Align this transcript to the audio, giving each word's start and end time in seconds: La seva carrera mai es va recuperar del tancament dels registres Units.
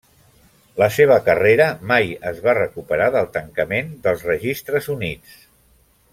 La 0.81 0.85
seva 0.95 1.17
carrera 1.27 1.67
mai 1.91 2.09
es 2.31 2.39
va 2.47 2.55
recuperar 2.59 3.11
del 3.17 3.29
tancament 3.37 3.93
dels 4.09 4.25
registres 4.31 4.89
Units. 4.97 5.39